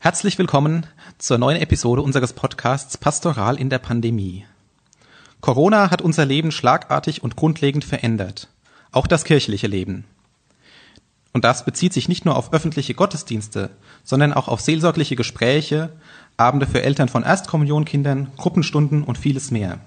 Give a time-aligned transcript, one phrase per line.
[0.00, 0.86] Herzlich willkommen
[1.18, 4.44] zur neuen Episode unseres Podcasts Pastoral in der Pandemie.
[5.40, 8.46] Corona hat unser Leben schlagartig und grundlegend verändert,
[8.92, 10.04] auch das kirchliche Leben.
[11.32, 13.70] Und das bezieht sich nicht nur auf öffentliche Gottesdienste,
[14.04, 15.90] sondern auch auf seelsorgliche Gespräche,
[16.36, 19.80] Abende für Eltern von Erstkommunionkindern, Gruppenstunden und vieles mehr.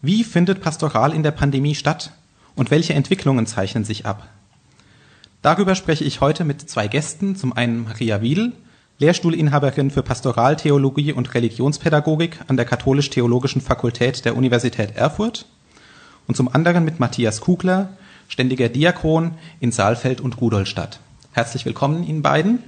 [0.00, 2.12] Wie findet Pastoral in der Pandemie statt
[2.54, 4.28] und welche Entwicklungen zeichnen sich ab?
[5.42, 8.52] Darüber spreche ich heute mit zwei Gästen, zum einen Maria Wiedel,
[9.02, 15.46] Lehrstuhlinhaberin für Pastoraltheologie und Religionspädagogik an der Katholisch-Theologischen Fakultät der Universität Erfurt
[16.28, 17.88] und zum anderen mit Matthias Kugler,
[18.28, 21.00] ständiger Diakon in Saalfeld und Rudolstadt.
[21.32, 22.62] Herzlich willkommen Ihnen beiden.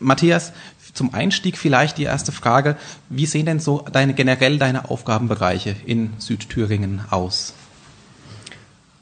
[0.00, 0.52] Matthias,
[0.92, 2.76] zum Einstieg vielleicht die erste Frage.
[3.08, 7.54] Wie sehen denn so deine, generell deine Aufgabenbereiche in Südthüringen aus?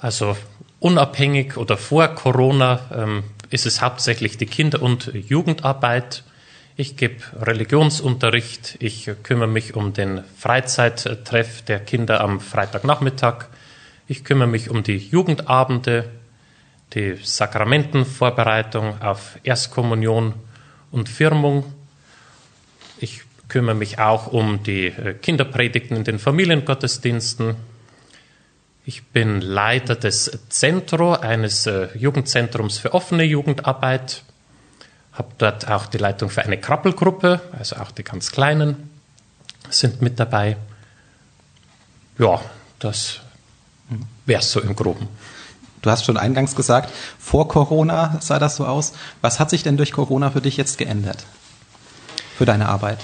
[0.00, 0.36] Also
[0.80, 6.24] unabhängig oder vor Corona ähm, ist es hauptsächlich die Kinder- und Jugendarbeit.
[6.74, 13.44] Ich gebe Religionsunterricht, ich kümmere mich um den Freizeittreff der Kinder am Freitagnachmittag,
[14.08, 16.10] ich kümmere mich um die Jugendabende,
[16.94, 20.34] die Sakramentenvorbereitung auf Erstkommunion
[20.91, 21.64] und Firmung.
[22.98, 27.55] Ich kümmere mich auch um die äh, Kinderpredigten in den Familiengottesdiensten.
[28.86, 34.22] Ich bin Leiter des Zentro, eines äh, Jugendzentrums für offene Jugendarbeit.
[35.14, 38.91] Habe dort auch die Leitung für eine Krabbelgruppe, also auch die ganz Kleinen
[39.70, 40.58] sind mit dabei.
[42.18, 42.42] Ja,
[42.78, 43.20] das
[44.26, 45.08] wäre es so im Groben.
[45.80, 48.92] Du hast schon eingangs gesagt, vor Corona sah das so aus.
[49.22, 51.24] Was hat sich denn durch Corona für dich jetzt geändert?
[52.36, 52.98] Für deine Arbeit?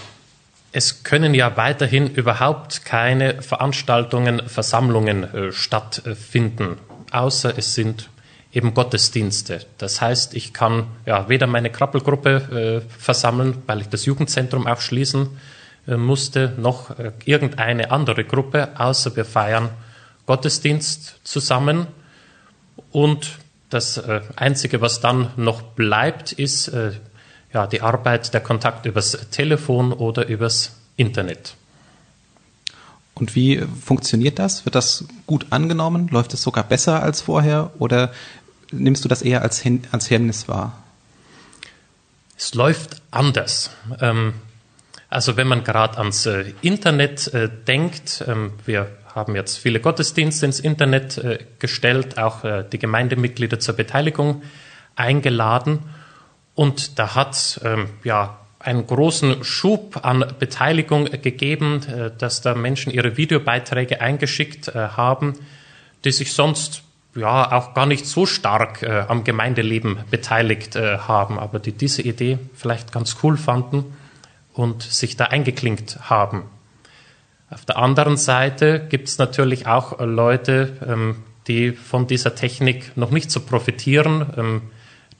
[0.73, 6.79] Es können ja weiterhin überhaupt keine Veranstaltungen, Versammlungen äh, stattfinden,
[7.11, 8.09] außer es sind
[8.53, 9.67] eben Gottesdienste.
[9.79, 14.81] Das heißt, ich kann ja weder meine Krabbelgruppe äh, versammeln, weil ich das Jugendzentrum auch
[14.81, 15.39] schließen
[15.89, 19.71] äh, musste, noch äh, irgendeine andere Gruppe, außer wir feiern
[20.27, 21.89] Gottesdienst zusammen
[22.93, 23.39] und
[23.71, 26.73] das äh, Einzige, was dann noch bleibt, ist
[27.53, 31.57] ja, die Arbeit, der Kontakt übers Telefon oder übers Internet.
[33.15, 34.65] Und wie funktioniert das?
[34.65, 36.09] Wird das gut angenommen?
[36.09, 37.71] Läuft es sogar besser als vorher?
[37.79, 38.13] Oder
[38.71, 39.63] nimmst du das eher als,
[39.93, 40.83] als Hemmnis wahr?
[42.37, 43.71] Es läuft anders.
[44.01, 44.33] Ähm,
[45.11, 50.47] also wenn man gerade ans äh, Internet äh, denkt, ähm, wir haben jetzt viele Gottesdienste
[50.47, 54.43] ins Internet äh, gestellt, auch die Gemeindemitglieder zur Beteiligung
[54.95, 55.81] eingeladen.
[56.61, 62.93] Und da hat ähm, ja einen großen Schub an Beteiligung gegeben, äh, dass da Menschen
[62.93, 65.39] ihre Videobeiträge eingeschickt äh, haben,
[66.05, 66.83] die sich sonst
[67.15, 72.39] ja auch gar nicht so stark äh, am Gemeindeleben beteiligt haben, aber die diese Idee
[72.55, 73.97] vielleicht ganz cool fanden
[74.53, 76.43] und sich da eingeklinkt haben.
[77.49, 81.17] Auf der anderen Seite gibt es natürlich auch Leute, ähm,
[81.47, 84.63] die von dieser Technik noch nicht so profitieren, ähm,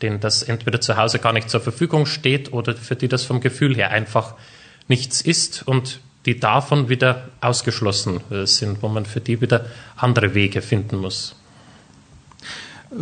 [0.03, 3.41] denen das entweder zu Hause gar nicht zur Verfügung steht oder für die das vom
[3.41, 4.35] Gefühl her einfach
[4.89, 9.67] nichts ist und die davon wieder ausgeschlossen äh, sind, wo man für die wieder
[9.97, 11.35] andere Wege finden muss.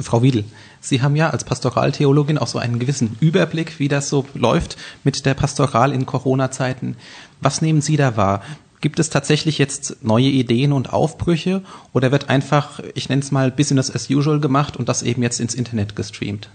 [0.00, 0.44] Frau Wiedel,
[0.80, 5.26] Sie haben ja als Pastoraltheologin auch so einen gewissen Überblick, wie das so läuft mit
[5.26, 6.96] der Pastoral in Corona-Zeiten.
[7.40, 8.42] Was nehmen Sie da wahr?
[8.80, 13.50] Gibt es tatsächlich jetzt neue Ideen und Aufbrüche oder wird einfach, ich nenne es mal
[13.50, 16.48] Business as usual gemacht und das eben jetzt ins Internet gestreamt?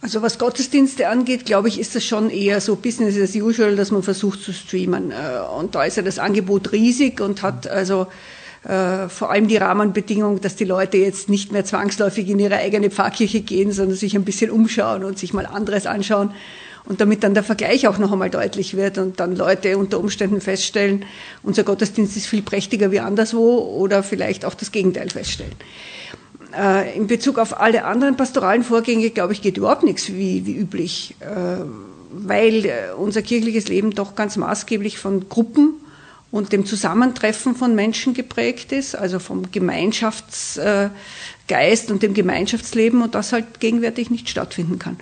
[0.00, 3.90] Also was Gottesdienste angeht, glaube ich, ist das schon eher so Business as usual, dass
[3.90, 5.10] man versucht zu streamen.
[5.10, 8.06] Äh, und da ist ja das Angebot riesig und hat also
[8.64, 12.90] äh, vor allem die Rahmenbedingung, dass die Leute jetzt nicht mehr zwangsläufig in ihre eigene
[12.90, 16.32] Pfarrkirche gehen, sondern sich ein bisschen umschauen und sich mal anderes anschauen.
[16.84, 20.40] Und damit dann der Vergleich auch noch einmal deutlich wird und dann Leute unter Umständen
[20.40, 21.04] feststellen,
[21.42, 25.52] unser Gottesdienst ist viel prächtiger wie anderswo oder vielleicht auch das Gegenteil feststellen.
[26.56, 30.56] Äh, in Bezug auf alle anderen pastoralen Vorgänge, glaube ich, geht überhaupt nichts wie, wie
[30.56, 31.58] üblich, äh,
[32.10, 35.74] weil äh, unser kirchliches Leben doch ganz maßgeblich von Gruppen
[36.30, 43.32] und dem Zusammentreffen von Menschen geprägt ist, also vom Gemeinschaftsgeist und dem Gemeinschaftsleben und das
[43.32, 44.98] halt gegenwärtig nicht stattfinden kann.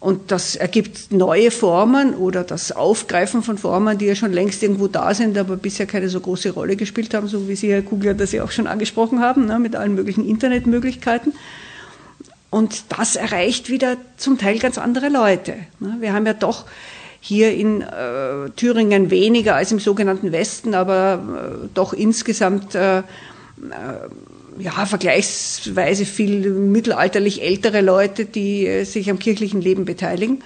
[0.00, 4.86] Und das ergibt neue Formen oder das Aufgreifen von Formen, die ja schon längst irgendwo
[4.86, 8.14] da sind, aber bisher keine so große Rolle gespielt haben, so wie Sie, Herr Kugler,
[8.14, 11.32] das ja auch schon angesprochen haben, ne, mit allen möglichen Internetmöglichkeiten.
[12.50, 15.54] Und das erreicht wieder zum Teil ganz andere Leute.
[15.80, 15.96] Ne.
[15.98, 16.66] Wir haben ja doch
[17.20, 23.02] hier in äh, Thüringen weniger als im sogenannten Westen, aber äh, doch insgesamt äh, äh
[24.58, 30.42] ja, vergleichsweise viel mittelalterlich ältere Leute, die äh, sich am kirchlichen Leben beteiligen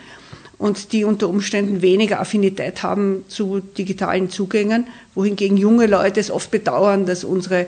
[0.59, 6.51] und die unter Umständen weniger Affinität haben zu digitalen Zugängen, wohingegen junge Leute es oft
[6.51, 7.67] bedauern, dass unsere,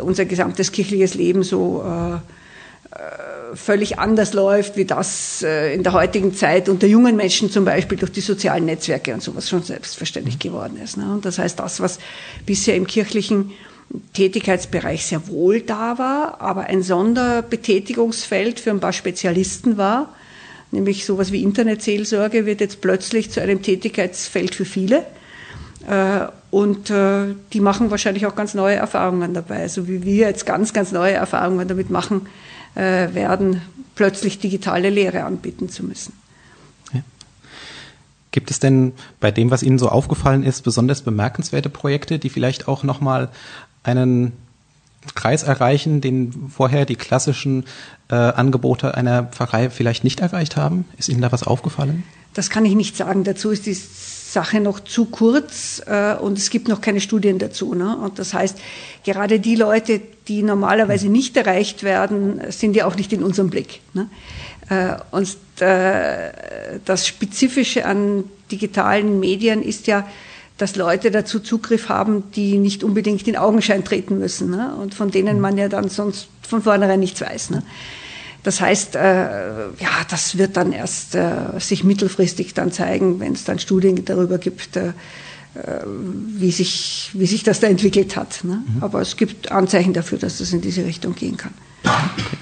[0.00, 2.14] unser gesamtes kirchliches Leben so äh,
[2.94, 7.64] äh, völlig anders läuft, wie das äh, in der heutigen Zeit unter jungen Menschen zum
[7.64, 10.96] Beispiel durch die sozialen Netzwerke und sowas schon selbstverständlich geworden ist.
[10.96, 11.12] Ne?
[11.12, 11.98] Und das heißt, das, was
[12.46, 13.52] bisher im kirchlichen
[14.12, 20.14] Tätigkeitsbereich sehr wohl da war, aber ein Sonderbetätigungsfeld für ein paar Spezialisten war,
[20.70, 25.06] nämlich sowas wie Internetseelsorge wird jetzt plötzlich zu einem Tätigkeitsfeld für viele.
[25.88, 30.46] Äh, und äh, die machen wahrscheinlich auch ganz neue Erfahrungen dabei, so wie wir jetzt
[30.46, 32.26] ganz, ganz neue Erfahrungen damit machen
[32.74, 33.62] äh, werden,
[33.94, 36.12] plötzlich digitale Lehre anbieten zu müssen.
[38.30, 42.68] Gibt es denn bei dem, was Ihnen so aufgefallen ist, besonders bemerkenswerte Projekte, die vielleicht
[42.68, 43.30] auch nochmal
[43.88, 44.32] einen
[45.14, 47.64] Kreis erreichen, den vorher die klassischen
[48.10, 50.84] äh, Angebote einer Pfarrei vielleicht nicht erreicht haben?
[50.98, 52.04] Ist Ihnen da was aufgefallen?
[52.34, 53.24] Das kann ich nicht sagen.
[53.24, 57.74] Dazu ist die Sache noch zu kurz äh, und es gibt noch keine Studien dazu.
[57.74, 57.96] Ne?
[57.96, 58.58] Und das heißt,
[59.04, 63.80] gerade die Leute, die normalerweise nicht erreicht werden, sind ja auch nicht in unserem Blick.
[63.94, 64.10] Ne?
[64.68, 70.06] Äh, und äh, das Spezifische an digitalen Medien ist ja,
[70.58, 74.74] dass Leute dazu Zugriff haben, die nicht unbedingt in Augenschein treten müssen ne?
[74.74, 77.50] und von denen man ja dann sonst von vornherein nichts weiß.
[77.50, 77.62] Ne?
[78.42, 83.44] Das heißt, äh, ja, das wird dann erst äh, sich mittelfristig dann zeigen, wenn es
[83.44, 84.92] dann Studien darüber gibt, äh,
[85.84, 88.44] wie, sich, wie sich das da entwickelt hat.
[88.44, 88.62] Ne?
[88.66, 88.82] Mhm.
[88.82, 91.54] Aber es gibt Anzeichen dafür, dass das in diese Richtung gehen kann.
[91.84, 92.36] Okay.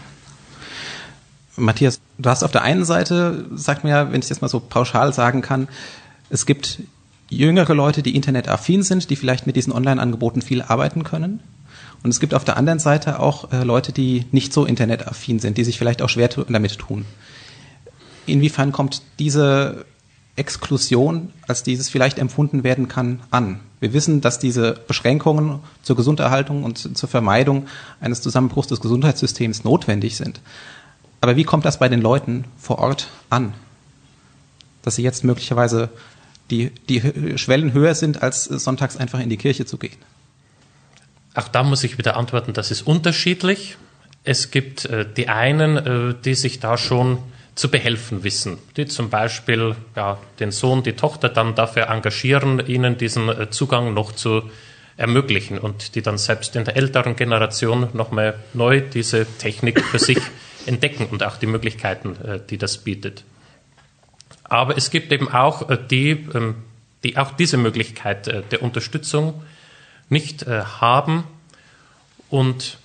[1.57, 5.13] Matthias, du hast auf der einen Seite, sag mir, wenn ich das mal so pauschal
[5.13, 5.69] sagen kann,
[6.29, 6.81] es gibt
[7.29, 11.41] jüngere Leute, die internetaffin sind, die vielleicht mit diesen Online-Angeboten viel arbeiten können.
[12.03, 15.59] Und es gibt auf der anderen Seite auch äh, Leute, die nicht so internetaffin sind,
[15.59, 17.05] die sich vielleicht auch schwer damit tun.
[18.27, 19.85] Inwiefern kommt diese
[20.37, 23.61] Exklusion, als dieses vielleicht empfunden werden kann, an?
[23.81, 27.67] Wir wissen, dass diese Beschränkungen zur Gesunderhaltung und zur Vermeidung
[28.01, 30.41] eines Zusammenbruchs des Gesundheitssystems notwendig sind.
[31.21, 33.55] Aber wie kommt das bei den Leuten vor Ort an?
[34.83, 35.89] Dass sie jetzt möglicherweise
[36.51, 39.97] die, die Schwellen höher sind, als sonntags einfach in die Kirche zu gehen?
[41.35, 43.77] Auch da muss ich wieder antworten, das ist unterschiedlich.
[44.25, 47.19] Es gibt äh, die einen, äh, die sich da schon
[47.55, 52.99] zu behelfen wissen, die zum Beispiel ja, den Sohn, die Tochter dann dafür engagieren, ihnen
[52.99, 54.43] diesen äh, Zugang noch zu
[54.97, 60.19] ermöglichen und die dann selbst in der älteren Generation nochmal neu diese Technik für sich
[60.67, 63.25] entdecken und auch die Möglichkeiten, äh, die das bietet.
[64.49, 66.57] Aber es gibt eben auch äh, die, ähm,
[67.03, 69.43] die auch diese Möglichkeit äh, der Unterstützung
[70.09, 71.25] nicht äh, haben.
[72.31, 72.79] Und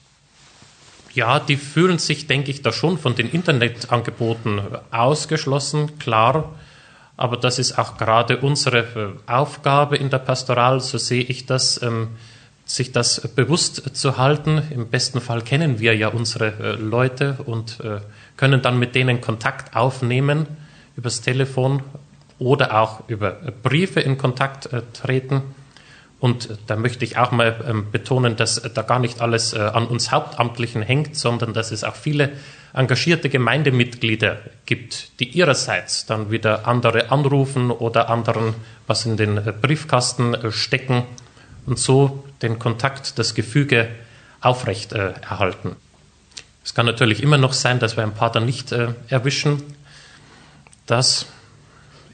[1.13, 4.61] ja, die fühlen sich, denke ich, da schon von den Internetangeboten
[4.91, 6.55] ausgeschlossen, klar.
[7.17, 12.09] Aber das ist auch gerade unsere Aufgabe in der Pastoral, so sehe ich das, ähm,
[12.65, 14.63] sich das bewusst zu halten.
[14.71, 17.79] Im besten Fall kennen wir ja unsere Leute und
[18.37, 20.47] können dann mit denen Kontakt aufnehmen
[20.95, 21.83] übers Telefon
[22.39, 25.43] oder auch über Briefe in Kontakt treten
[26.21, 29.87] und da möchte ich auch mal ähm, betonen, dass da gar nicht alles äh, an
[29.87, 32.29] uns Hauptamtlichen hängt, sondern dass es auch viele
[32.73, 38.53] engagierte Gemeindemitglieder gibt, die ihrerseits dann wieder andere anrufen oder anderen
[38.85, 41.05] was in den äh, Briefkasten äh, stecken
[41.65, 43.87] und so den Kontakt, das Gefüge
[44.41, 45.75] aufrecht äh, erhalten.
[46.63, 49.63] Es kann natürlich immer noch sein, dass wir ein paar dann nicht äh, erwischen.
[50.91, 51.25] Das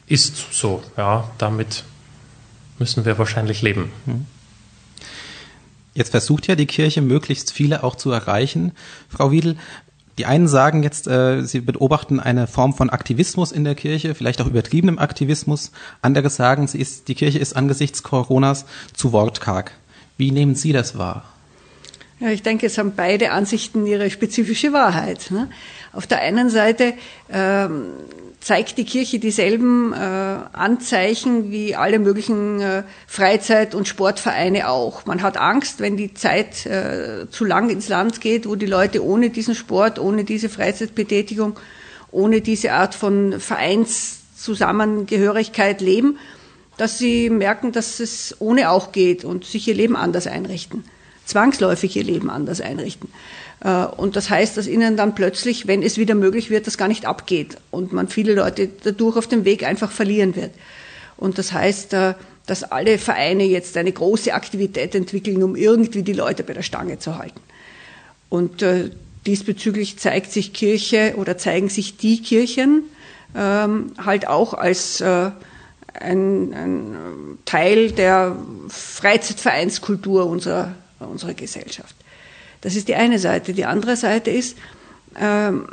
[0.06, 1.84] ist so, ja, damit
[2.78, 3.92] müssen wir wahrscheinlich leben.
[4.06, 4.28] Hm.
[5.96, 8.74] Jetzt versucht ja die Kirche, möglichst viele auch zu erreichen.
[9.10, 9.58] Frau Wiedel,
[10.20, 14.42] die einen sagen jetzt, äh, sie beobachten eine Form von Aktivismus in der Kirche, vielleicht
[14.42, 15.72] auch übertriebenem Aktivismus.
[16.04, 19.72] Andere sagen, sie ist, die Kirche ist angesichts Coronas zu wortkarg.
[20.18, 21.24] Wie nehmen Sie das wahr?
[22.20, 25.32] Ja, ich denke, es haben beide Ansichten ihre spezifische Wahrheit.
[25.32, 25.50] Ne?
[25.94, 26.94] Auf der einen Seite
[27.32, 27.86] ähm,
[28.40, 35.06] zeigt die Kirche dieselben äh, Anzeichen wie alle möglichen äh, Freizeit- und Sportvereine auch.
[35.06, 39.04] Man hat Angst, wenn die Zeit äh, zu lang ins Land geht, wo die Leute
[39.04, 41.60] ohne diesen Sport, ohne diese Freizeitbetätigung,
[42.12, 46.18] ohne diese Art von Vereinszusammengehörigkeit leben,
[46.78, 50.84] dass sie merken, dass es ohne auch geht und sich ihr Leben anders einrichten,
[51.26, 53.10] zwangsläufig ihr Leben anders einrichten.
[53.64, 56.88] Äh, und das heißt, dass ihnen dann plötzlich, wenn es wieder möglich wird, das gar
[56.88, 60.52] nicht abgeht und man viele Leute dadurch auf dem Weg einfach verlieren wird.
[61.18, 62.14] Und das heißt, äh,
[62.46, 67.00] dass alle Vereine jetzt eine große Aktivität entwickeln, um irgendwie die Leute bei der Stange
[67.00, 67.42] zu halten.
[68.30, 68.92] Und äh,
[69.26, 72.84] diesbezüglich zeigt sich Kirche oder zeigen sich die Kirchen
[73.36, 76.96] ähm, halt auch als ein, ein
[77.44, 78.38] Teil der
[78.70, 81.96] Freizeitvereinskultur unserer, unserer Gesellschaft.
[82.68, 83.54] Das ist die eine Seite.
[83.54, 84.58] Die andere Seite ist,
[85.18, 85.70] ähm,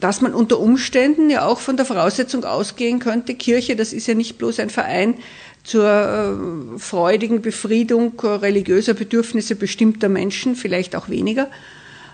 [0.00, 4.14] dass man unter Umständen ja auch von der Voraussetzung ausgehen könnte, Kirche, das ist ja
[4.14, 5.16] nicht bloß ein Verein
[5.64, 11.50] zur äh, freudigen Befriedung religiöser Bedürfnisse bestimmter Menschen, vielleicht auch weniger,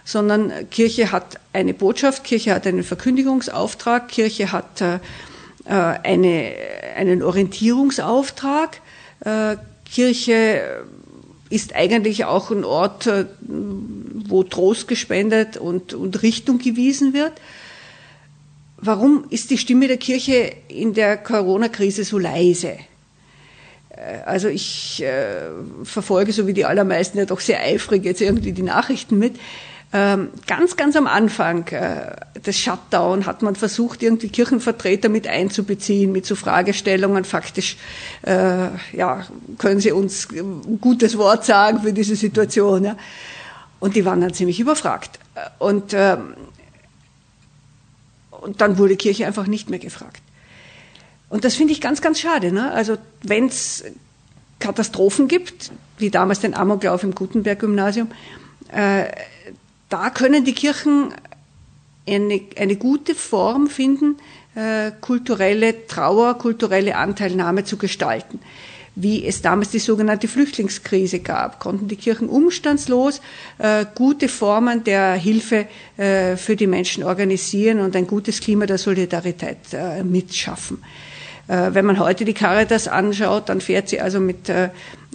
[0.05, 4.99] sondern Kirche hat eine Botschaft, Kirche hat einen Verkündigungsauftrag, Kirche hat äh,
[5.67, 6.53] eine,
[6.97, 8.81] einen Orientierungsauftrag.
[9.21, 10.85] Äh, Kirche
[11.51, 17.33] ist eigentlich auch ein Ort, äh, wo Trost gespendet und, und Richtung gewiesen wird.
[18.77, 22.77] Warum ist die Stimme der Kirche in der Corona-Krise so leise?
[23.91, 25.51] Äh, also ich äh,
[25.85, 29.37] verfolge, so wie die allermeisten, ja doch sehr eifrig jetzt irgendwie die Nachrichten mit.
[29.97, 36.11] Ähm, ganz, ganz am Anfang äh, des Shutdown hat man versucht, irgendwie Kirchenvertreter mit einzubeziehen,
[36.11, 37.23] mit so Fragestellungen.
[37.23, 37.77] Faktisch,
[38.23, 39.25] äh, ja,
[39.59, 42.83] können Sie uns ein gutes Wort sagen für diese Situation?
[42.83, 42.97] Ja?
[43.79, 45.21] Und die waren dann ziemlich überfragt.
[45.61, 46.35] Und, ähm,
[48.33, 50.23] und dann wurde Kirche einfach nicht mehr gefragt.
[51.29, 52.51] Und das finde ich ganz, ganz schade.
[52.51, 52.73] Ne?
[52.73, 53.85] Also wenn es
[54.59, 58.11] Katastrophen gibt, wie damals den Amoklauf im Gutenberg-Gymnasium,
[58.73, 59.05] äh,
[59.95, 61.15] da können die Kirchen
[62.05, 64.17] eine, eine gute Form finden,
[64.57, 68.41] äh, kulturelle Trauer, kulturelle Anteilnahme zu gestalten.
[68.97, 73.21] Wie es damals die sogenannte Flüchtlingskrise gab, konnten die Kirchen umstandslos
[73.59, 78.79] äh, gute Formen der Hilfe äh, für die Menschen organisieren und ein gutes Klima der
[78.79, 80.83] Solidarität äh, mitschaffen.
[81.47, 84.71] Äh, wenn man heute die Caritas anschaut, dann fährt sie also mit äh,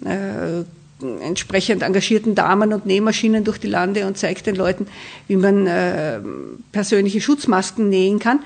[0.05, 0.63] äh,
[1.01, 4.87] entsprechend engagierten Damen und Nähmaschinen durch die Lande und zeigt den Leuten,
[5.27, 6.19] wie man äh,
[6.71, 8.39] persönliche Schutzmasken nähen kann.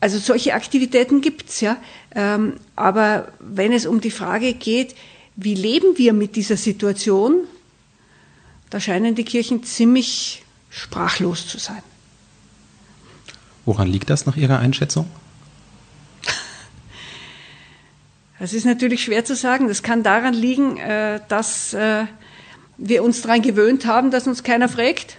[0.00, 1.76] Also solche Aktivitäten gibt's ja.
[2.14, 4.94] Ähm, aber wenn es um die Frage geht,
[5.36, 7.44] wie leben wir mit dieser Situation,
[8.70, 11.82] da scheinen die Kirchen ziemlich sprachlos zu sein.
[13.66, 15.06] Woran liegt das nach Ihrer Einschätzung?
[18.40, 19.68] Das ist natürlich schwer zu sagen.
[19.68, 22.06] Das kann daran liegen, äh, dass äh,
[22.78, 25.18] wir uns daran gewöhnt haben, dass uns keiner fragt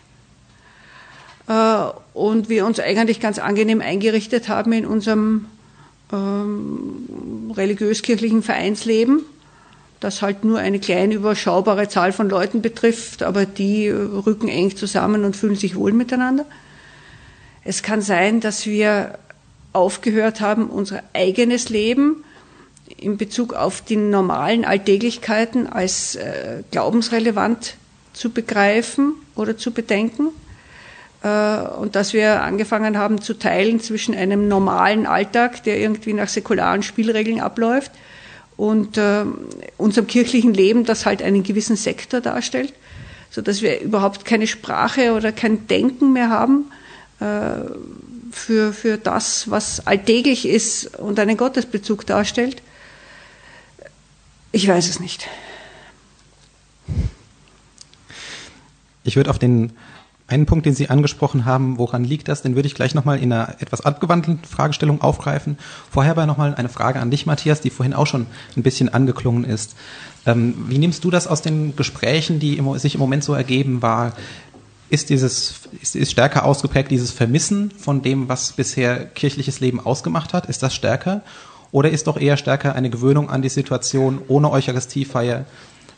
[1.47, 1.83] äh,
[2.15, 5.45] und wir uns eigentlich ganz angenehm eingerichtet haben in unserem
[6.11, 9.21] ähm, religiös-kirchlichen Vereinsleben,
[9.99, 15.25] das halt nur eine kleine überschaubare Zahl von Leuten betrifft, aber die rücken eng zusammen
[15.25, 16.45] und fühlen sich wohl miteinander.
[17.63, 19.19] Es kann sein, dass wir
[19.73, 22.23] aufgehört haben, unser eigenes Leben
[23.01, 27.75] in Bezug auf die normalen Alltäglichkeiten als äh, glaubensrelevant
[28.13, 30.29] zu begreifen oder zu bedenken.
[31.23, 36.29] Äh, und dass wir angefangen haben zu teilen zwischen einem normalen Alltag, der irgendwie nach
[36.29, 37.91] säkularen Spielregeln abläuft,
[38.55, 39.23] und äh,
[39.77, 42.73] unserem kirchlichen Leben, das halt einen gewissen Sektor darstellt,
[43.31, 46.71] so dass wir überhaupt keine Sprache oder kein Denken mehr haben
[47.19, 47.25] äh,
[48.31, 52.61] für, für das, was alltäglich ist und einen Gottesbezug darstellt.
[54.51, 55.27] Ich weiß es nicht.
[59.03, 59.71] Ich würde auf den
[60.27, 63.33] einen Punkt, den Sie angesprochen haben, woran liegt das, den würde ich gleich nochmal in
[63.33, 65.57] einer etwas abgewandelten Fragestellung aufgreifen.
[65.89, 69.43] Vorher aber nochmal eine Frage an dich, Matthias, die vorhin auch schon ein bisschen angeklungen
[69.43, 69.75] ist.
[70.25, 74.13] Ähm, wie nimmst du das aus den Gesprächen, die sich im Moment so ergeben, wahr?
[74.89, 80.33] Ist dieses, ist, ist stärker ausgeprägt dieses Vermissen von dem, was bisher kirchliches Leben ausgemacht
[80.33, 80.47] hat?
[80.47, 81.21] Ist das stärker?
[81.71, 85.45] Oder ist doch eher stärker eine Gewöhnung an die Situation ohne Eucharistiefeier,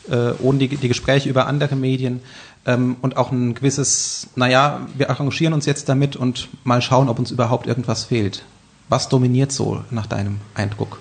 [0.10, 2.22] äh, ohne die, die Gespräche über andere Medien
[2.66, 7.20] ähm, und auch ein gewisses, naja, wir arrangieren uns jetzt damit und mal schauen, ob
[7.20, 8.44] uns überhaupt irgendwas fehlt.
[8.90, 11.00] Was dominiert so nach deinem Eindruck?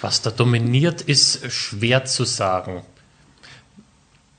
[0.00, 2.82] Was da dominiert, ist schwer zu sagen.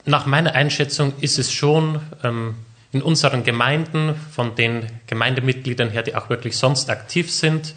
[0.05, 2.55] Nach meiner Einschätzung ist es schon ähm,
[2.91, 7.75] in unseren Gemeinden, von den Gemeindemitgliedern her, die auch wirklich sonst aktiv sind,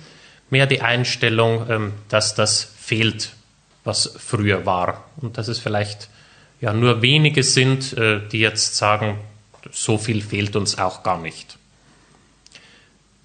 [0.50, 3.32] mehr die Einstellung, ähm, dass das fehlt,
[3.84, 5.04] was früher war.
[5.20, 6.08] Und dass es vielleicht
[6.60, 9.18] ja nur wenige sind, äh, die jetzt sagen,
[9.70, 11.56] so viel fehlt uns auch gar nicht.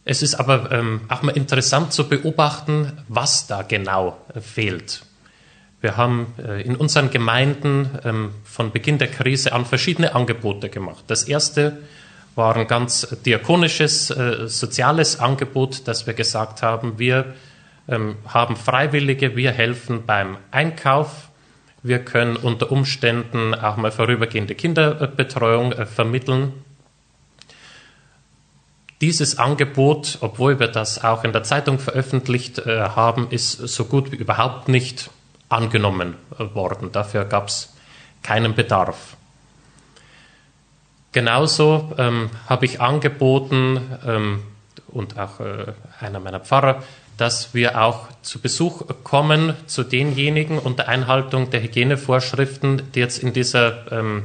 [0.08, 5.04] Es ist aber ähm, auch mal interessant zu beobachten, was da genau äh, fehlt.
[5.82, 11.04] Wir haben äh, in unseren Gemeinden ähm, von Beginn der Krise an verschiedene Angebote gemacht.
[11.08, 11.80] Das erste
[12.36, 17.34] war ein ganz diakonisches, äh, soziales Angebot, dass wir gesagt haben, wir
[17.88, 21.30] ähm, haben Freiwillige, wir helfen beim Einkauf,
[21.86, 26.52] Wir können unter Umständen auch mal vorübergehende Kinderbetreuung äh, vermitteln.
[29.02, 34.12] Dieses Angebot, obwohl wir das auch in der Zeitung veröffentlicht äh, haben, ist so gut
[34.12, 35.12] wie überhaupt nicht
[35.48, 36.92] angenommen worden.
[36.92, 37.76] Dafür gab es
[38.24, 39.16] keinen Bedarf.
[41.16, 44.44] Genauso ähm, habe ich angeboten ähm,
[44.90, 46.84] und auch äh, einer meiner Pfarrer,
[47.16, 53.32] dass wir auch zu Besuch kommen zu denjenigen unter Einhaltung der Hygienevorschriften, die jetzt in
[53.32, 54.24] dieser ähm,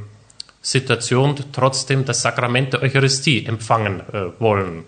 [0.62, 4.82] Situation trotzdem das Sakrament der Eucharistie empfangen äh, wollen.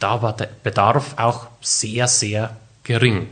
[0.00, 3.28] Da war der Bedarf auch sehr, sehr gering.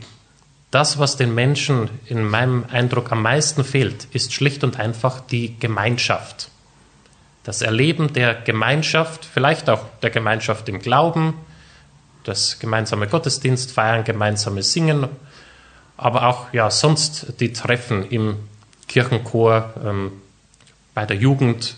[0.71, 5.59] Das, was den Menschen in meinem Eindruck am meisten fehlt, ist schlicht und einfach die
[5.59, 6.51] Gemeinschaft.
[7.45, 11.35] Das Erleben der Gemeinschaft, vielleicht auch der Gemeinschaft im Glauben,
[12.23, 15.07] das gemeinsame Gottesdienst feiern, gemeinsames Singen,
[15.95, 18.37] aber auch ja, sonst die Treffen im
[18.87, 20.11] Kirchenchor, ähm,
[20.95, 21.77] bei der Jugend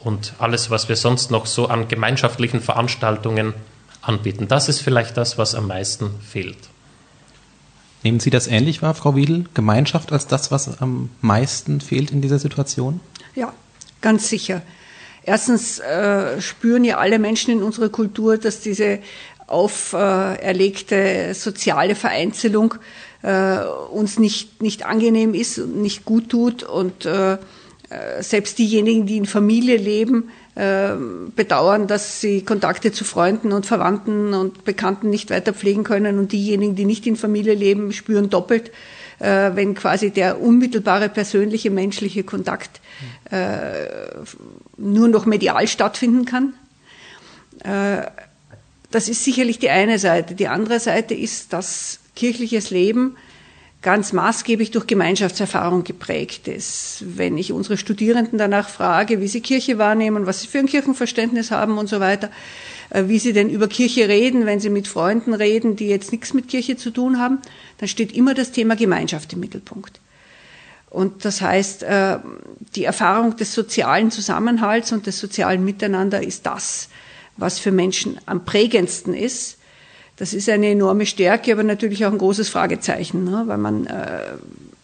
[0.00, 3.54] und alles, was wir sonst noch so an gemeinschaftlichen Veranstaltungen
[4.02, 4.48] anbieten.
[4.48, 6.58] Das ist vielleicht das, was am meisten fehlt.
[8.02, 9.46] Nehmen Sie das ähnlich wahr, Frau Wiedel?
[9.54, 13.00] Gemeinschaft als das, was am meisten fehlt in dieser Situation?
[13.34, 13.54] Ja,
[14.04, 14.62] ganz sicher.
[15.24, 18.98] Erstens äh, spüren ja alle Menschen in unserer Kultur, dass diese
[19.46, 22.74] auferlegte soziale Vereinzelung
[23.22, 23.56] äh,
[23.90, 26.62] uns nicht, nicht angenehm ist und nicht gut tut.
[26.62, 27.38] Und äh,
[28.20, 30.90] selbst diejenigen, die in Familie leben, äh,
[31.34, 36.32] bedauern, dass sie Kontakte zu Freunden und Verwandten und Bekannten nicht weiter pflegen können und
[36.32, 38.72] diejenigen, die nicht in Familie leben, spüren doppelt, äh,
[39.18, 42.80] wenn quasi der unmittelbare persönliche menschliche Kontakt
[43.30, 43.86] äh,
[44.76, 46.54] nur noch medial stattfinden kann.
[48.90, 50.34] Das ist sicherlich die eine Seite.
[50.34, 53.16] Die andere Seite ist, dass kirchliches Leben
[53.84, 57.04] ganz maßgeblich durch Gemeinschaftserfahrung geprägt ist.
[57.06, 61.50] Wenn ich unsere Studierenden danach frage, wie sie Kirche wahrnehmen, was sie für ein Kirchenverständnis
[61.50, 62.30] haben und so weiter,
[62.88, 66.32] äh, wie sie denn über Kirche reden, wenn sie mit Freunden reden, die jetzt nichts
[66.32, 67.38] mit Kirche zu tun haben,
[67.76, 70.00] dann steht immer das Thema Gemeinschaft im Mittelpunkt.
[70.88, 72.18] Und das heißt, äh,
[72.74, 76.88] die Erfahrung des sozialen Zusammenhalts und des sozialen Miteinander ist das,
[77.36, 79.58] was für Menschen am prägendsten ist
[80.16, 83.44] das ist eine enorme Stärke, aber natürlich auch ein großes Fragezeichen, ne?
[83.46, 84.20] weil man äh,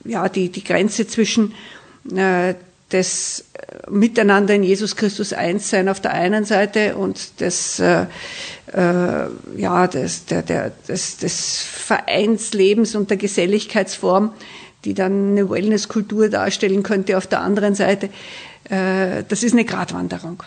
[0.05, 1.55] ja die, die Grenze zwischen
[2.15, 2.55] äh,
[2.91, 8.07] des äh, Miteinander in Jesus Christus eins sein auf der einen Seite und des, äh,
[8.73, 14.33] äh, ja, des, der, der, des, des Vereinslebens und der Geselligkeitsform,
[14.85, 18.09] die dann eine Wellnesskultur darstellen könnte auf der anderen Seite,
[18.69, 20.43] äh, das ist eine Gratwanderung.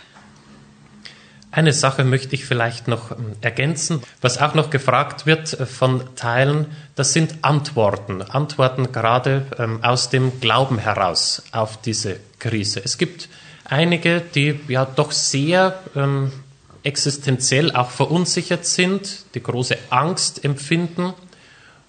[1.53, 4.01] Eine Sache möchte ich vielleicht noch ähm, ergänzen.
[4.21, 8.23] Was auch noch gefragt wird äh, von Teilen, das sind Antworten.
[8.23, 12.81] Antworten gerade ähm, aus dem Glauben heraus auf diese Krise.
[12.83, 13.29] Es gibt
[13.65, 16.31] einige, die ja doch sehr ähm,
[16.81, 21.13] existenziell auch verunsichert sind, die große Angst empfinden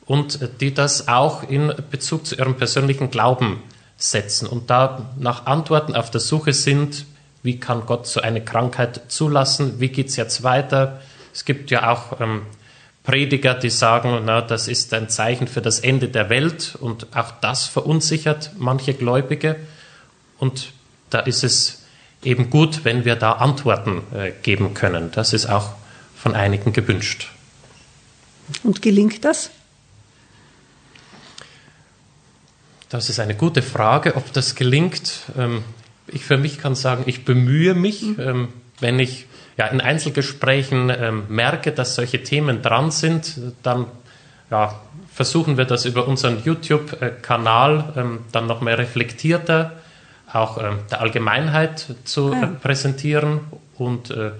[0.04, 3.62] und äh, die das auch in Bezug zu ihrem persönlichen Glauben
[3.96, 7.06] setzen und da nach Antworten auf der Suche sind,
[7.44, 11.02] wie kann Gott so eine Krankheit zulassen, wie geht es jetzt weiter.
[11.32, 12.42] Es gibt ja auch ähm,
[13.04, 17.32] Prediger, die sagen, na, das ist ein Zeichen für das Ende der Welt und auch
[17.42, 19.56] das verunsichert manche Gläubige.
[20.38, 20.72] Und
[21.10, 21.82] da ist es
[22.22, 25.10] eben gut, wenn wir da Antworten äh, geben können.
[25.12, 25.74] Das ist auch
[26.16, 27.30] von einigen gewünscht.
[28.62, 29.50] Und gelingt das?
[32.88, 35.24] Das ist eine gute Frage, ob das gelingt.
[35.36, 35.62] Ähm,
[36.06, 38.20] ich für mich kann sagen, ich bemühe mich, mhm.
[38.20, 38.48] ähm,
[38.80, 43.86] wenn ich ja, in Einzelgesprächen ähm, merke, dass solche Themen dran sind, dann
[44.50, 44.80] ja,
[45.12, 49.72] versuchen wir das über unseren YouTube-Kanal ähm, dann noch mehr reflektierter
[50.34, 52.42] auch ähm, der Allgemeinheit zu ja.
[52.42, 53.40] äh, präsentieren.
[53.76, 54.32] Und äh,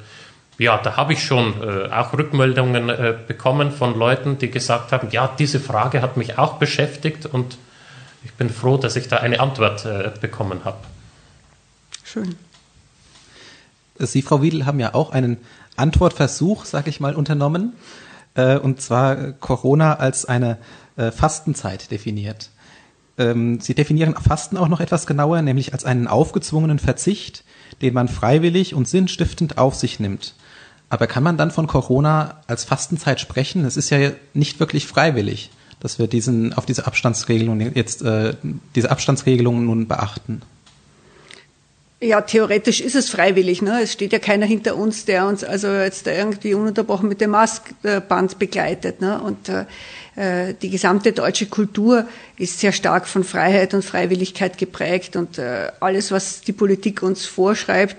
[0.59, 5.09] ja, da habe ich schon äh, auch Rückmeldungen äh, bekommen von Leuten, die gesagt haben,
[5.11, 7.59] ja, diese Frage hat mich auch beschäftigt und
[8.25, 10.79] ich bin froh, dass ich da eine Antwort äh, bekommen habe.
[12.15, 12.37] Schön.
[13.99, 15.37] Sie, Frau Wiedel, haben ja auch einen
[15.75, 17.73] Antwortversuch, sag ich mal, unternommen.
[18.35, 20.59] Äh, und zwar Corona als eine
[20.95, 22.51] äh, Fastenzeit definiert.
[23.19, 27.43] Ähm, Sie definieren Fasten auch noch etwas genauer, nämlich als einen aufgezwungenen Verzicht,
[27.83, 30.37] den man freiwillig und sinnstiftend auf sich nimmt.
[30.91, 33.65] Aber kann man dann von Corona als Fastenzeit sprechen?
[33.65, 35.51] Es ist ja nicht wirklich freiwillig,
[35.81, 38.35] dass wir diesen auf diese Abstandsregelung jetzt äh,
[38.77, 40.43] diese Abstandsregelungen nun beachten.
[42.05, 43.63] Ja, theoretisch ist es freiwillig.
[43.63, 43.81] Ne?
[43.81, 48.39] Es steht ja keiner hinter uns, der uns also jetzt irgendwie ununterbrochen mit dem Maskband
[48.39, 49.01] begleitet.
[49.01, 49.19] Ne?
[49.23, 55.17] Und äh, die gesamte deutsche Kultur ist sehr stark von Freiheit und Freiwilligkeit geprägt.
[55.17, 57.97] Und äh, alles, was die Politik uns vorschreibt,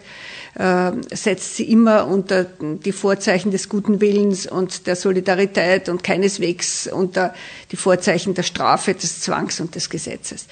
[0.53, 6.85] äh, setzt sie immer unter die Vorzeichen des guten Willens und der Solidarität und keineswegs
[6.85, 7.33] unter
[7.71, 10.45] die Vorzeichen der Strafe, des Zwangs und des Gesetzes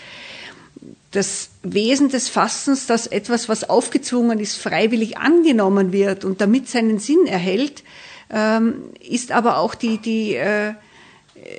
[1.13, 6.99] das Wesen des Fastens, dass etwas, was aufgezwungen ist, freiwillig angenommen wird und damit seinen
[6.99, 7.83] Sinn erhält,
[8.31, 10.73] ähm, ist aber auch die, die äh,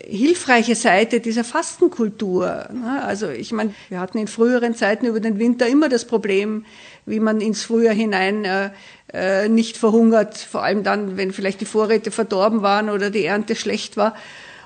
[0.09, 2.69] hilfreiche Seite dieser Fastenkultur.
[2.73, 3.03] Ne?
[3.05, 6.65] Also ich meine, wir hatten in früheren Zeiten über den Winter immer das Problem,
[7.07, 8.71] wie man ins Frühjahr hinein äh,
[9.13, 13.55] äh, nicht verhungert, vor allem dann, wenn vielleicht die Vorräte verdorben waren oder die Ernte
[13.55, 14.17] schlecht war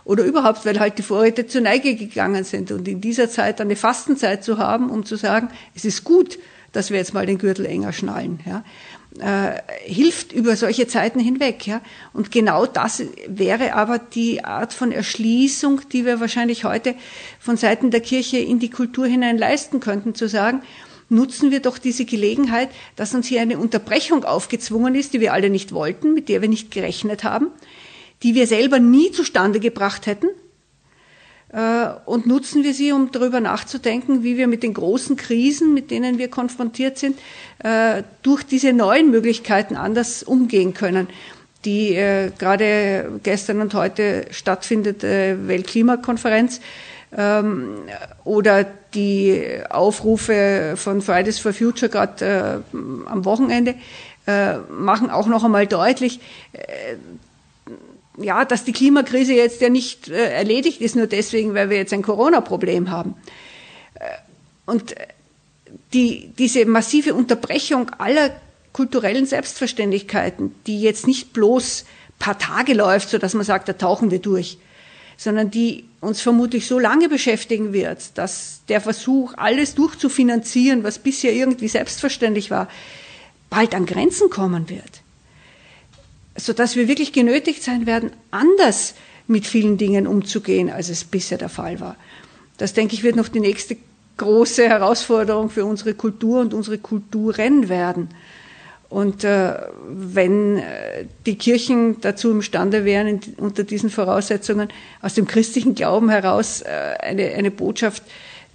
[0.08, 2.72] oder überhaupt, weil halt die Vorräte zur Neige gegangen sind.
[2.72, 6.38] Und in dieser Zeit eine Fastenzeit zu haben, um zu sagen, es ist gut,
[6.72, 8.64] dass wir jetzt mal den Gürtel enger schnallen, ja,
[9.20, 11.66] äh, hilft über solche Zeiten hinweg.
[11.66, 11.82] Ja.
[12.14, 16.94] Und genau das wäre aber die Art von Erschließung, die wir wahrscheinlich heute
[17.38, 20.62] von Seiten der Kirche in die Kultur hinein leisten könnten, zu sagen,
[21.10, 25.50] nutzen wir doch diese Gelegenheit, dass uns hier eine Unterbrechung aufgezwungen ist, die wir alle
[25.50, 27.48] nicht wollten, mit der wir nicht gerechnet haben,
[28.22, 30.28] die wir selber nie zustande gebracht hätten.
[31.50, 35.90] Äh, und nutzen wir sie, um darüber nachzudenken, wie wir mit den großen Krisen, mit
[35.90, 37.18] denen wir konfrontiert sind,
[37.60, 41.08] äh, durch diese neuen Möglichkeiten anders umgehen können.
[41.64, 46.60] Die äh, gerade gestern und heute stattfindende Weltklimakonferenz
[47.16, 47.76] ähm,
[48.24, 53.74] oder die Aufrufe von Fridays for Future gerade am Wochenende
[54.70, 56.20] machen auch noch einmal deutlich,
[58.20, 61.92] ja, dass die Klimakrise jetzt ja nicht äh, erledigt ist, nur deswegen, weil wir jetzt
[61.92, 63.14] ein Corona-Problem haben.
[63.94, 64.04] Äh,
[64.66, 64.94] und
[65.92, 68.30] die, diese massive Unterbrechung aller
[68.72, 71.84] kulturellen Selbstverständlichkeiten, die jetzt nicht bloß
[72.18, 74.58] paar Tage läuft, so dass man sagt, da tauchen wir durch,
[75.16, 81.32] sondern die uns vermutlich so lange beschäftigen wird, dass der Versuch, alles durchzufinanzieren, was bisher
[81.32, 82.68] irgendwie selbstverständlich war,
[83.50, 85.02] bald an Grenzen kommen wird
[86.38, 88.94] sodass wir wirklich genötigt sein werden, anders
[89.26, 91.96] mit vielen Dingen umzugehen, als es bisher der Fall war.
[92.56, 93.76] Das, denke ich, wird noch die nächste
[94.16, 98.08] große Herausforderung für unsere Kultur und unsere Kulturen werden.
[98.88, 99.54] Und äh,
[99.86, 104.68] wenn äh, die Kirchen dazu imstande wären, unter diesen Voraussetzungen
[105.02, 106.68] aus dem christlichen Glauben heraus äh,
[107.00, 108.02] eine, eine Botschaft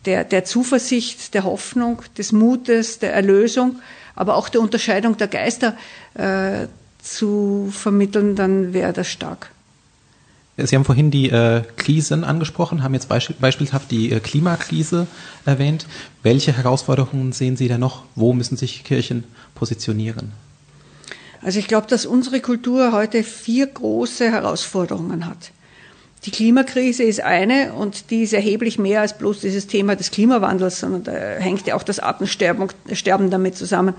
[0.05, 3.79] der, der Zuversicht, der Hoffnung, des Mutes, der Erlösung,
[4.15, 5.77] aber auch der Unterscheidung der Geister
[6.15, 6.67] äh,
[7.03, 9.51] zu vermitteln, dann wäre das stark.
[10.55, 15.07] Sie haben vorhin die äh, Krisen angesprochen, haben jetzt beisp beispielhaft die äh, Klimakrise
[15.45, 15.87] erwähnt.
[16.21, 18.03] Welche Herausforderungen sehen Sie da noch?
[18.15, 19.23] Wo müssen sich Kirchen
[19.55, 20.31] positionieren?
[21.41, 25.51] Also ich glaube, dass unsere Kultur heute vier große Herausforderungen hat.
[26.25, 30.79] Die Klimakrise ist eine und die ist erheblich mehr als bloß dieses Thema des Klimawandels,
[30.79, 33.95] sondern da hängt ja auch das Artensterben Sterben damit zusammen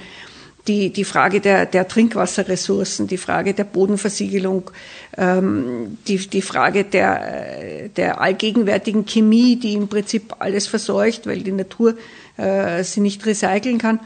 [0.67, 4.71] die, die Frage der, der Trinkwasserressourcen, die Frage der Bodenversiegelung,
[5.17, 11.53] ähm, die, die Frage der, der allgegenwärtigen Chemie, die im Prinzip alles verseucht, weil die
[11.53, 11.97] Natur
[12.37, 14.01] äh, sie nicht recyceln kann.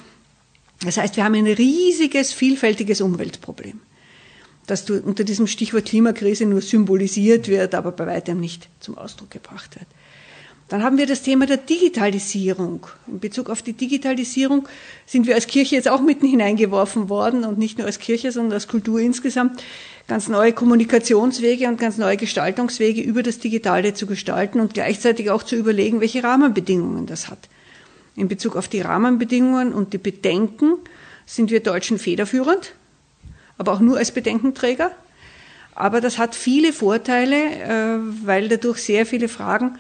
[0.85, 3.81] Das heißt, wir haben ein riesiges, vielfältiges Umweltproblem,
[4.67, 9.77] das unter diesem Stichwort Klimakrise nur symbolisiert wird, aber bei weitem nicht zum Ausdruck gebracht
[9.77, 9.87] wird.
[10.69, 12.87] Dann haben wir das Thema der Digitalisierung.
[13.07, 14.69] In Bezug auf die Digitalisierung
[15.07, 18.53] sind wir als Kirche jetzt auch mitten hineingeworfen worden und nicht nur als Kirche, sondern
[18.53, 19.63] als Kultur insgesamt
[20.09, 25.43] ganz neue Kommunikationswege und ganz neue Gestaltungswege über das Digitale zu gestalten und gleichzeitig auch
[25.43, 27.49] zu überlegen, welche Rahmenbedingungen das hat.
[28.15, 30.75] In Bezug auf die Rahmenbedingungen und die Bedenken
[31.25, 32.75] sind wir Deutschen federführend,
[33.57, 34.91] aber auch nur als Bedenkenträger.
[35.75, 39.79] Aber das hat viele Vorteile, äh, weil dadurch sehr viele Fragen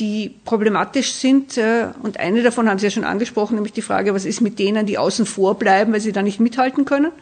[0.00, 1.56] die problematisch sind.
[1.58, 4.58] Äh, und eine davon haben Sie ja schon angesprochen, nämlich die Frage, was ist mit
[4.58, 7.12] denen, die außen vor bleiben, weil sie da nicht mithalten können.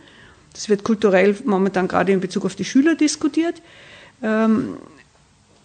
[0.55, 3.61] Das wird kulturell momentan gerade in Bezug auf die Schüler diskutiert,
[4.23, 4.77] ähm,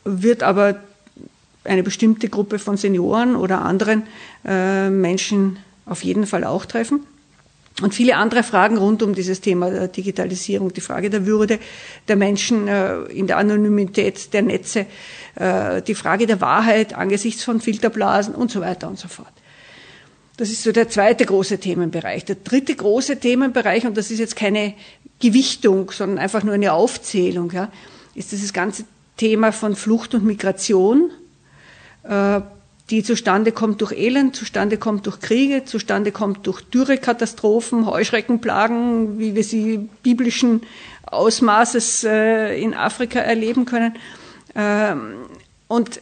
[0.03, 0.75] wird aber
[1.63, 4.03] eine bestimmte Gruppe von Senioren oder anderen
[4.45, 7.05] äh, Menschen auf jeden Fall auch treffen.
[7.81, 11.59] Und viele andere Fragen rund um dieses Thema der Digitalisierung, die Frage der Würde
[12.07, 14.85] der Menschen äh, in der Anonymität der Netze,
[15.35, 19.33] äh, die Frage der Wahrheit angesichts von Filterblasen und so weiter und so fort.
[20.37, 22.25] Das ist so der zweite große Themenbereich.
[22.25, 24.73] Der dritte große Themenbereich, und das ist jetzt keine
[25.19, 27.71] Gewichtung, sondern einfach nur eine Aufzählung, ja,
[28.13, 28.85] ist dieses ganze
[29.17, 31.11] Thema von Flucht und Migration,
[32.03, 32.41] äh,
[32.93, 39.33] die zustande kommt durch Elend, zustande kommt durch Kriege, zustande kommt durch Dürrekatastrophen, Heuschreckenplagen, wie
[39.33, 40.61] wir sie biblischen
[41.07, 43.95] Ausmaßes äh, in Afrika erleben können.
[44.53, 45.15] Ähm,
[45.67, 46.01] und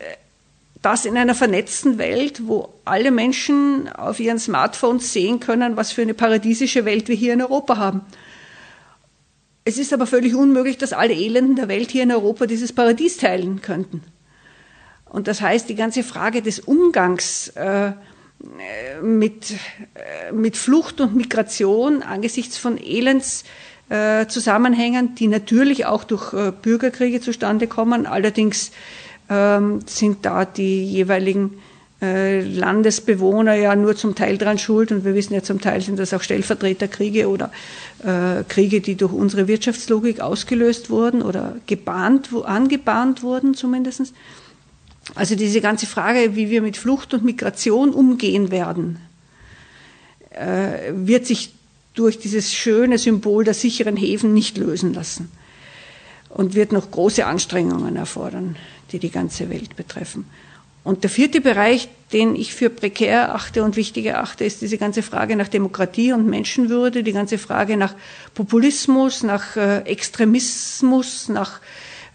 [0.81, 6.01] das in einer vernetzten Welt, wo alle Menschen auf ihren Smartphones sehen können, was für
[6.01, 8.01] eine paradiesische Welt wir hier in Europa haben.
[9.63, 13.15] Es ist aber völlig unmöglich, dass alle Elenden der Welt hier in Europa dieses Paradies
[13.15, 14.03] teilen könnten.
[15.11, 17.91] Und das heißt, die ganze Frage des Umgangs äh,
[19.01, 19.55] mit, äh,
[20.31, 27.67] mit Flucht und Migration angesichts von Elendszusammenhängen, äh, die natürlich auch durch äh, Bürgerkriege zustande
[27.67, 28.71] kommen, allerdings
[29.29, 31.59] ähm, sind da die jeweiligen
[32.01, 35.99] äh, Landesbewohner ja nur zum Teil dran schuld und wir wissen ja zum Teil sind
[35.99, 37.51] das auch Stellvertreterkriege oder
[38.03, 44.13] äh, Kriege, die durch unsere Wirtschaftslogik ausgelöst wurden oder gebahnt, angebahnt wurden zumindest.
[45.15, 48.99] Also diese ganze Frage, wie wir mit Flucht und Migration umgehen werden,
[50.29, 51.53] äh, wird sich
[51.93, 55.29] durch dieses schöne Symbol der sicheren Häfen nicht lösen lassen
[56.29, 58.55] und wird noch große Anstrengungen erfordern
[58.91, 60.25] die die ganze Welt betreffen.
[60.83, 65.03] Und der vierte Bereich, den ich für prekär achte und wichtig erachte, ist diese ganze
[65.03, 67.93] Frage nach Demokratie und Menschenwürde, die ganze Frage nach
[68.33, 71.59] Populismus, nach äh, Extremismus, nach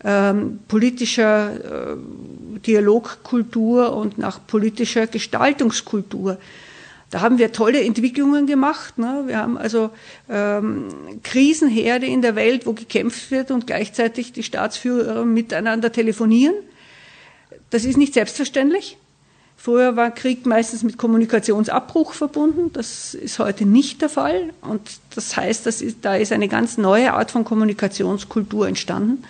[0.05, 1.97] ähm, politischer äh,
[2.67, 6.39] Dialogkultur und nach politischer Gestaltungskultur.
[7.11, 8.99] Da haben wir tolle Entwicklungen gemacht.
[8.99, 9.25] Ne?
[9.27, 9.91] Wir haben also
[10.29, 10.89] ähm,
[11.23, 16.55] Krisenherde in der Welt, wo gekämpft wird und gleichzeitig die Staatsführer miteinander telefonieren.
[17.71, 18.99] Das ist nicht selbstverständlich.
[19.57, 22.73] Früher war Krieg meistens mit Kommunikationsabbruch verbunden.
[22.73, 24.53] Das ist heute nicht der Fall.
[24.61, 24.83] Und
[25.15, 29.25] das heißt, das ist, da ist eine ganz neue Art von Kommunikationskultur entstanden.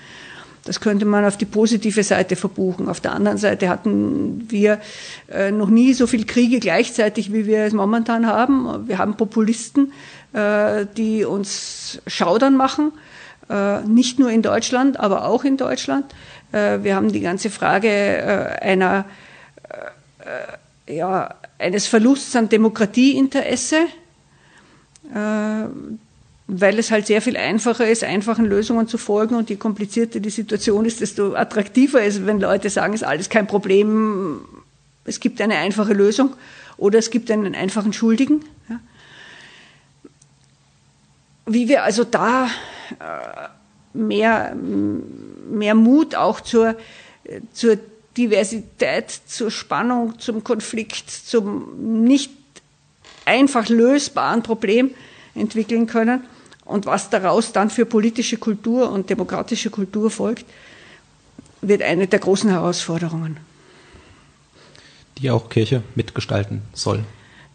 [0.66, 2.88] Das könnte man auf die positive Seite verbuchen.
[2.88, 4.80] Auf der anderen Seite hatten wir
[5.30, 8.88] äh, noch nie so viele Kriege gleichzeitig, wie wir es momentan haben.
[8.88, 9.92] Wir haben Populisten,
[10.32, 12.92] äh, die uns schaudern machen,
[13.48, 16.04] äh, nicht nur in Deutschland, aber auch in Deutschland.
[16.52, 17.90] wir haben die ganze Frage
[18.62, 19.04] einer,
[20.88, 23.78] ja, eines Verlusts an Demokratieinteresse
[26.48, 30.30] weil es halt sehr viel einfacher ist, einfachen Lösungen zu folgen und je komplizierter die
[30.30, 34.40] Situation ist, desto attraktiver ist, wenn Leute sagen, es ist alles kein Problem,
[35.04, 36.34] es gibt eine einfache Lösung
[36.76, 38.44] oder es gibt einen einfachen Schuldigen.
[38.68, 38.80] Ja.
[41.46, 42.46] Wie wir also da
[43.00, 43.48] äh,
[43.96, 46.76] mehr, mehr Mut auch zur,
[47.52, 47.76] zur
[48.16, 52.30] Diversität, zur Spannung, zum Konflikt, zum nicht
[53.24, 54.92] einfach lösbaren Problem
[55.34, 56.22] entwickeln können
[56.66, 60.44] und was daraus dann für politische Kultur und demokratische Kultur folgt,
[61.62, 63.38] wird eine der großen Herausforderungen.
[65.18, 67.04] Die auch Kirche mitgestalten soll.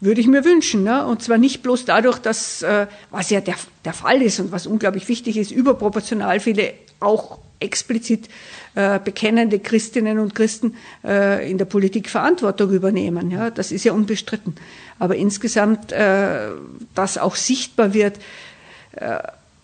[0.00, 0.82] Würde ich mir wünschen.
[0.82, 1.06] Ne?
[1.06, 4.66] Und zwar nicht bloß dadurch, dass, äh, was ja der, der Fall ist und was
[4.66, 8.28] unglaublich wichtig ist, überproportional viele auch explizit
[8.74, 13.30] äh, bekennende Christinnen und Christen äh, in der Politik Verantwortung übernehmen.
[13.30, 14.56] Ja, das ist ja unbestritten.
[14.98, 16.48] Aber insgesamt, äh,
[16.94, 18.18] dass auch sichtbar wird,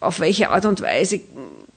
[0.00, 1.20] auf welche Art und Weise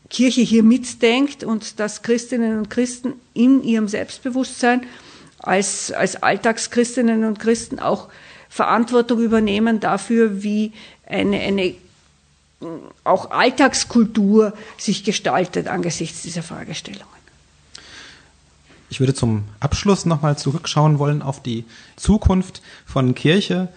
[0.10, 4.86] Kirche hier mitdenkt und dass Christinnen und Christen in ihrem Selbstbewusstsein
[5.40, 8.10] als, als Alltagschristinnen und Christen auch
[8.50, 10.74] Verantwortung übernehmen dafür, wie
[11.08, 11.76] eine, eine
[13.04, 17.22] auch Alltagskultur sich gestaltet angesichts dieser Fragestellungen.
[18.90, 21.64] Ich würde zum Abschluss nochmal zurückschauen wollen auf die
[21.96, 23.70] Zukunft von Kirche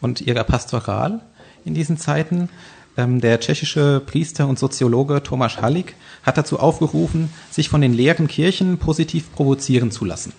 [0.00, 1.20] und ihrer Pastoral
[1.66, 2.48] in diesen Zeiten.
[2.96, 8.28] Ähm, der tschechische Priester und Soziologe Tomasz Halik hat dazu aufgerufen, sich von den leeren
[8.28, 10.32] Kirchen positiv provozieren zu lassen.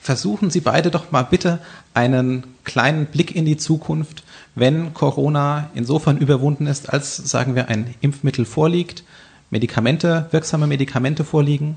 [0.00, 1.60] Versuchen Sie beide doch mal bitte
[1.94, 4.24] einen kleinen Blick in die Zukunft,
[4.56, 9.04] wenn Corona insofern überwunden ist, als sagen wir ein Impfmittel vorliegt,
[9.50, 11.76] Medikamente, wirksame Medikamente vorliegen.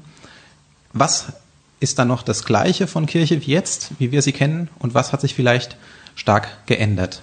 [0.91, 1.33] Was
[1.79, 5.13] ist dann noch das Gleiche von Kirche wie jetzt, wie wir sie kennen, und was
[5.13, 5.77] hat sich vielleicht
[6.15, 7.21] stark geändert?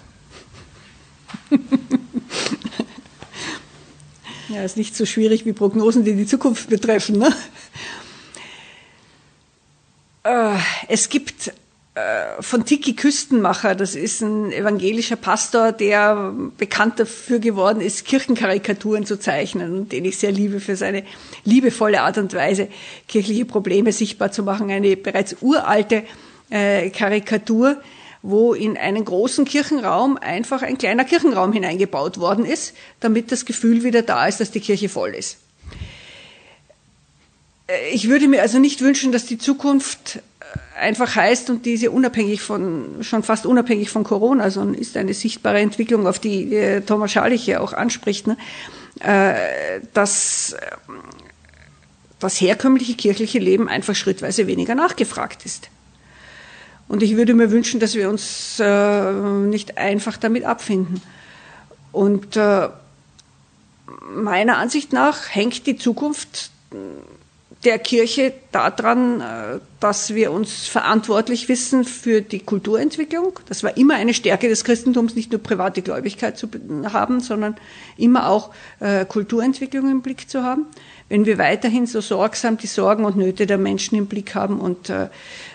[4.49, 7.19] Ja, ist nicht so schwierig wie Prognosen, die die Zukunft betreffen.
[7.19, 7.35] Ne?
[10.25, 10.57] Äh,
[10.89, 11.53] es gibt
[11.95, 19.05] äh, von Tiki Küstenmacher, das ist ein evangelischer Pastor, der bekannt dafür geworden ist, Kirchenkarikaturen
[19.05, 21.05] zu zeichnen und den ich sehr liebe für seine
[21.45, 22.69] liebevolle Art und Weise,
[23.09, 24.71] kirchliche Probleme sichtbar zu machen.
[24.71, 26.05] Eine bereits uralte
[26.49, 27.77] äh, Karikatur,
[28.23, 33.83] wo in einen großen Kirchenraum einfach ein kleiner Kirchenraum hineingebaut worden ist, damit das Gefühl
[33.83, 35.39] wieder da ist, dass die Kirche voll ist.
[37.67, 40.21] Äh, ich würde mir also nicht wünschen, dass die Zukunft
[40.79, 45.61] einfach heißt und diese unabhängig von, schon fast unabhängig von Corona, sondern ist eine sichtbare
[45.61, 48.37] Entwicklung, auf die äh, Thomas Schalich ja auch anspricht, ne?
[49.01, 50.57] äh, dass
[52.19, 55.69] das herkömmliche kirchliche Leben einfach schrittweise weniger nachgefragt ist.
[56.93, 61.01] Und ich würde mir wünschen, dass wir uns äh, nicht einfach damit abfinden.
[61.91, 62.69] Und äh,
[64.15, 66.51] meiner Ansicht nach hängt die Zukunft
[67.65, 73.39] der Kirche daran, äh, dass wir uns verantwortlich wissen für die Kulturentwicklung.
[73.49, 76.51] Das war immer eine Stärke des Christentums, nicht nur private Gläubigkeit zu
[76.93, 77.57] haben, sondern
[77.97, 78.51] immer auch
[78.81, 80.67] äh, Kulturentwicklung im Blick zu haben.
[81.09, 84.91] Wenn wir weiterhin so sorgsam die Sorgen und Nöte der Menschen im Blick haben und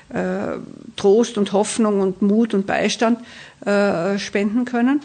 [0.10, 0.58] äh,
[0.96, 3.20] Trost und Hoffnung und Mut und Beistand
[3.66, 5.02] äh, spenden können,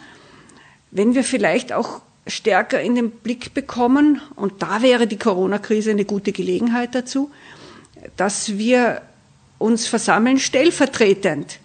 [0.91, 6.05] wenn wir vielleicht auch stärker in den Blick bekommen, und da wäre die Corona-Krise eine
[6.05, 7.31] gute Gelegenheit dazu,
[8.17, 9.03] dass wir
[9.59, 11.59] uns versammeln stellvertretend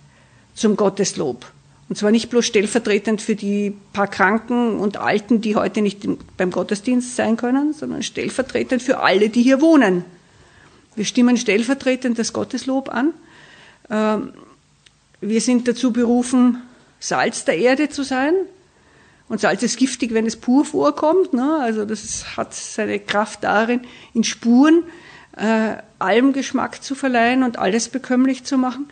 [0.56, 1.45] zum Gotteslob.
[1.89, 6.52] Und zwar nicht bloß stellvertretend für die paar Kranken und Alten, die heute nicht beim
[6.52, 10.04] Gottesdienst sein können, sondern stellvertretend für alle, die hier wohnen.
[10.95, 13.13] Wir stimmen stellvertretend das Gotteslob an.
[13.89, 14.34] Ähm,
[15.21, 16.62] wir sind dazu berufen,
[17.00, 18.34] Salz der Erde zu sein,
[19.30, 21.34] und Salz ist giftig, wenn es pur vorkommt.
[21.34, 21.60] Ne?
[21.62, 23.82] Also das hat seine Kraft darin,
[24.13, 24.84] in Spuren
[25.36, 28.88] äh, allem Geschmack zu verleihen und alles bekömmlich zu machen.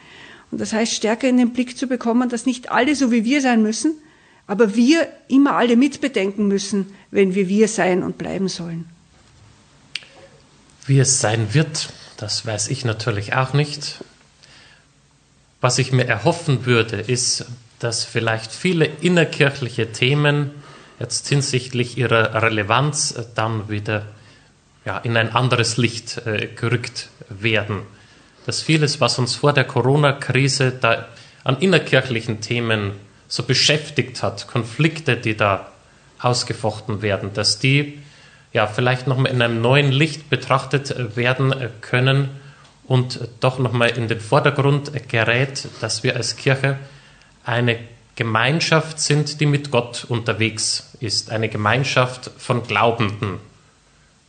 [0.52, 3.42] Und das heißt, stärker in den Blick zu bekommen, dass nicht alle so wie wir
[3.42, 3.96] sein müssen,
[4.48, 8.88] aber wir immer alle mitbedenken müssen, wenn wir wir sein und bleiben sollen.
[10.86, 14.04] Wie es sein wird, das weiß ich natürlich auch nicht.
[15.66, 17.44] Was ich mir erhoffen würde, ist,
[17.80, 20.52] dass vielleicht viele innerkirchliche Themen
[21.00, 24.06] jetzt hinsichtlich ihrer Relevanz dann wieder
[24.86, 27.82] ja, in ein anderes Licht äh, gerückt werden.
[28.46, 31.08] Dass vieles, was uns vor der Corona-Krise da
[31.44, 32.92] an innerkirchlichen Themen
[33.28, 35.72] so beschäftigt hat, Konflikte, die da
[36.20, 38.04] ausgefochten werden, dass die
[38.54, 42.30] ja vielleicht nochmal in einem neuen Licht betrachtet werden können
[42.88, 46.78] und doch nochmal in den Vordergrund gerät, dass wir als Kirche
[47.44, 47.80] eine
[48.16, 53.40] Gemeinschaft sind, die mit Gott unterwegs ist, eine Gemeinschaft von Glaubenden.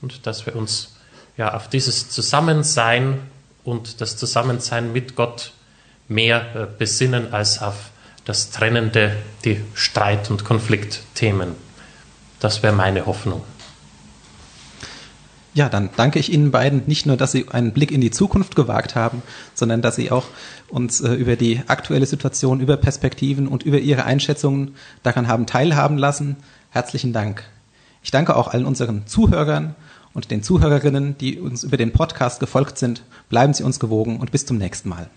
[0.02, 0.96] Und dass wir uns
[1.36, 3.18] ja auf dieses Zusammensein
[3.64, 5.52] und das Zusammensein mit Gott
[6.08, 7.90] mehr äh, besinnen als auf
[8.24, 11.54] das Trennende, die Streit- und Konfliktthemen.
[12.40, 13.44] Das wäre meine Hoffnung.
[15.56, 18.56] Ja, dann danke ich Ihnen beiden nicht nur, dass Sie einen Blick in die Zukunft
[18.56, 19.22] gewagt haben,
[19.54, 20.26] sondern dass Sie auch
[20.68, 25.96] uns äh, über die aktuelle Situation, über Perspektiven und über Ihre Einschätzungen daran haben teilhaben
[25.96, 26.36] lassen.
[26.68, 27.42] Herzlichen Dank.
[28.02, 29.74] Ich danke auch allen unseren Zuhörern
[30.12, 33.02] und den Zuhörerinnen, die uns über den Podcast gefolgt sind.
[33.30, 35.08] Bleiben Sie uns gewogen und bis zum nächsten Mal.